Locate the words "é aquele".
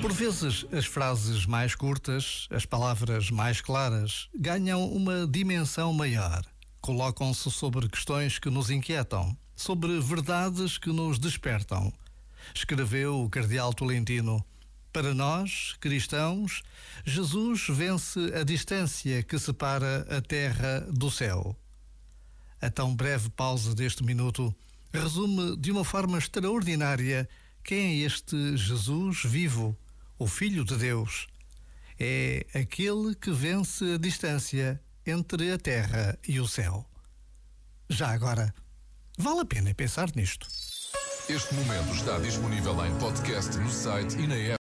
31.98-33.14